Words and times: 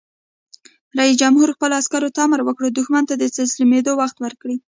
رئیس 0.99 1.15
جمهور 1.21 1.47
خپلو 1.55 1.73
عسکرو 1.81 2.13
ته 2.15 2.19
امر 2.25 2.39
وکړ؛ 2.43 2.63
دښمن 2.79 3.03
ته 3.09 3.15
د 3.17 3.23
تسلیمېدو 3.37 3.91
وخت 4.01 4.17
ورکړئ! 4.21 4.57